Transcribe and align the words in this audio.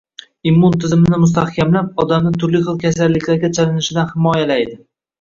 Immun 0.51 0.71
tizimini 0.85 1.19
mustahkamlab, 1.25 1.93
odamni 2.05 2.33
turli 2.41 2.65
xil 2.71 2.83
kasalliklarga 2.87 3.55
chalinishidan 3.61 4.15
himoyalaydi 4.19 4.85